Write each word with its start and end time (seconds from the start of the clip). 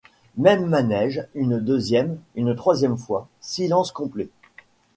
Même 0.35 0.65
manége 0.65 1.27
une 1.35 1.59
deuxième, 1.59 2.17
une 2.33 2.55
troisième 2.55 2.97
fois; 2.97 3.27
silence 3.39 3.91
complet. 3.91 4.29